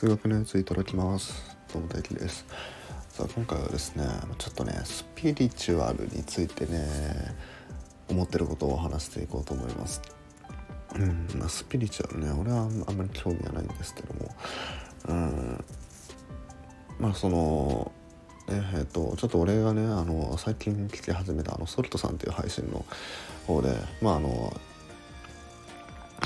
[0.00, 1.58] 数学のやついただきます。
[1.74, 2.46] どうも大輝です。
[3.10, 4.06] さあ今回はですね
[4.38, 6.88] ちょっとねスピリチュアルについてね
[8.08, 10.00] 思ってることを話していこうと思います。
[10.94, 14.34] うんまあ、スピリチュアルね俺はあんまり興味はないんですけども。
[15.08, 15.64] うん
[16.98, 17.92] まあその
[18.48, 22.86] えー、っとちょっと俺がねあの最近聞き始めたあのソルトさんっていう配信の
[23.46, 24.58] 方でまああの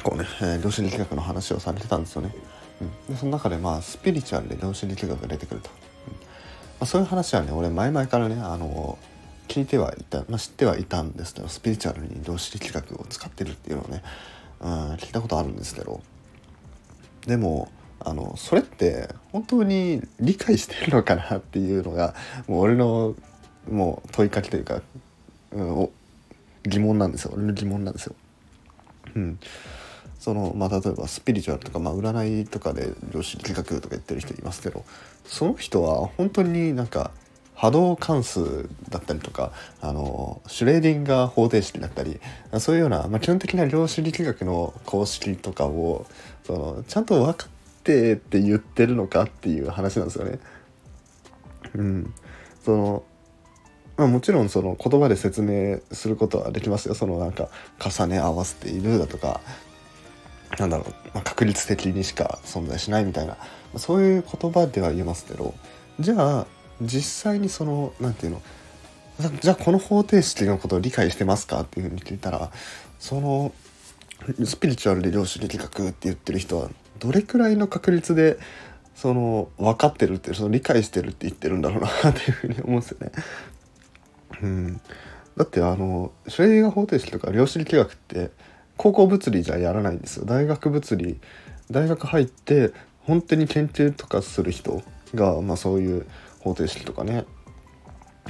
[0.02, 2.34] こうね、えー、量子力学の話をされてたんですよね。
[2.80, 5.70] うん、でその中でまあスピリチュアルで量子力学が出てくると、
[6.08, 6.12] うん。
[6.14, 6.18] ま
[6.80, 8.98] あ、そういう話はね俺前々からねあの
[9.48, 14.02] 聞いてはいた、まあ、知ってはいたんですけどスピリチュアルに量子力学を使ってるっていうのをね、
[14.60, 16.00] うん、聞いたことあるんですけど。
[17.26, 22.14] でもあのそれって本当に理解してるのかなっていうのが
[22.46, 23.14] もう俺の
[23.70, 24.82] もう問いかけというか、
[25.52, 25.90] うん、
[26.64, 27.32] 疑問なんですよ。
[27.34, 28.14] 俺の疑問なんですよ。
[29.16, 29.38] うん、
[30.24, 34.82] そのまあ、例えばスピリチュアルとか、まあ、占いとかで量子力学とか言ってる人いますけど
[35.26, 37.10] その人は本当になんか
[37.54, 42.20] 波動関数だったりとかあのシュレーディンガー方程式だったり
[42.58, 46.06] そういうような、まあ、基本的な量子力学の公式とかを
[46.46, 50.38] そのちゃんと分かってって言ってるのかっていう話なんですよね。
[51.74, 52.14] うん、
[52.64, 53.04] その
[53.98, 59.40] まあ、もちろんその言葉で説明することはできますよそのなんか重ね合わせているだとか
[60.58, 63.36] なんだろう、まあ、確率的にしか存在しないみたいな
[63.76, 65.54] そういう言葉では言えますけど
[66.00, 66.46] じゃあ
[66.80, 68.42] 実際にその何て言うの
[69.40, 72.50] じゃあこの方程式のことを理解してますかっていうふうに聞いたら
[72.98, 73.52] その
[74.44, 76.68] スピリチュアルで量子力学って言ってる人は
[76.98, 78.38] どれくらいの確率で
[78.94, 83.12] その分かってるってその理解してるって言ってるんだろうなっていうふうに思うんですよね。
[84.42, 84.80] うん、
[85.36, 88.30] だってあのシュレディガー方程式とか量子力学って
[88.76, 90.24] 高校物理じゃやらないんですよ。
[90.24, 91.20] 大学物理
[91.70, 94.82] 大学入って本当に研究とかする人
[95.14, 96.06] が、まあ、そういう
[96.40, 97.24] 方程式とかね、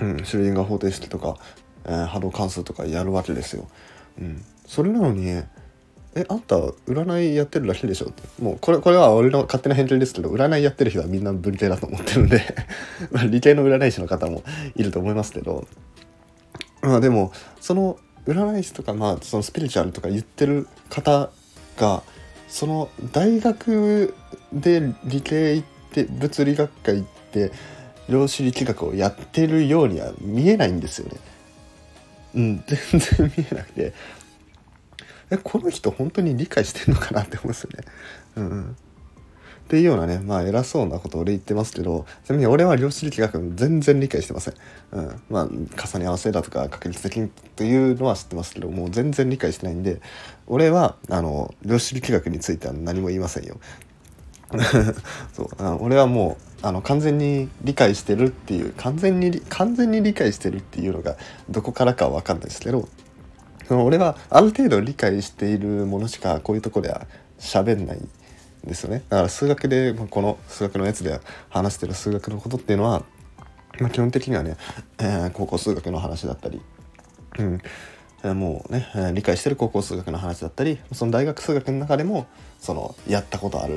[0.01, 1.37] うん、シュレディンガー方程式とか、
[1.85, 3.69] えー、波動関数とかやるわけですよ。
[4.21, 5.43] うん、それなのに
[6.17, 8.23] えあんた占いやってるだけでしょって。
[8.43, 12.41] もうこれこれは俺の勝手な偏見ですけど占いやってる人はみんな文系だと思ってるんで
[13.31, 14.45] 理系の占い師の方も
[14.77, 15.67] いると思いますけど。
[16.83, 21.31] まあでもその占い師とかまあそのスピリチュアルとか言ってる方
[21.77, 22.03] が
[22.49, 24.15] その大学
[24.53, 27.53] で理系行って物理学科行って
[28.09, 31.19] 量子力学をやってるようには見えないんですよね。
[32.35, 33.93] うん、 全然見えなくて
[35.31, 37.85] えこの人本当に理解してんのかなって思うんですよね。
[38.37, 38.77] うん、うん
[39.65, 44.55] っていうようなね、まあ偉そうなことを俺言ってますけど、ちなみに俺は量子力学全然理解してません。
[44.93, 45.23] うん。
[45.31, 50.03] まあ、重ね合わせだとか確率的にというのは知ってますけど、もう全然理解してないんで、
[50.47, 53.57] 俺は、あの、量子力学については何も言いませんよ。
[55.33, 61.17] そうあ俺はもうあの完全に理解してるっていう完全に完全に理解してるっていうのが
[61.51, 62.89] どこからかは分かんないですけど
[63.71, 67.07] 俺はある程度理解しているものしかこういうとこでは
[67.39, 68.01] 喋んない
[68.65, 69.03] ですよね。
[69.09, 73.05] だから数学で、まあ、この数学のやつで話してる数学のことっていうのは、
[73.81, 74.57] まあ、基本的にはね、
[74.99, 76.61] えー、高校数学の話だったり、
[77.39, 82.27] うん、もうね、理解してる高校数学の話だったりその大学数学の中でも
[82.59, 83.75] そのやったことある、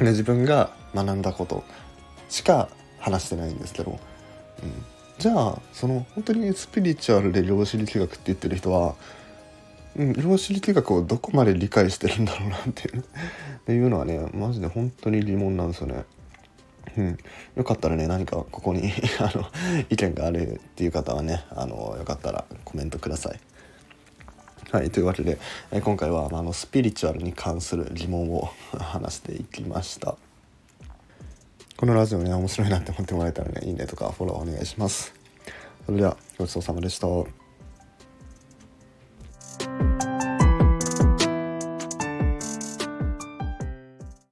[0.00, 1.64] ね、自分が学んだこと
[2.28, 2.68] しか
[2.98, 3.98] 話してないんですけど、うん、
[5.18, 8.94] じゃあその本当にスピリチュアルで量子力学って言ってる人は
[9.96, 13.04] うん、量子力学をどこまで理解してるんだろうなっていう。
[13.64, 16.04] っていうのはねマジで本当に疑問なんですよね。
[16.98, 17.18] うん、
[17.56, 19.46] よかったらね何かここに あの
[19.88, 23.40] 意見があるっていう方はねあのよかったらコメントください。
[24.70, 25.38] はいというわけで、
[25.70, 30.16] え今回は、あ、のスピリチュアルに関する疑問を 話していきました。
[31.76, 35.14] このラジオね面白いなって思ってもらえたらねいいねとかフォローお願いします。
[35.86, 37.43] それではごちそうさまでした。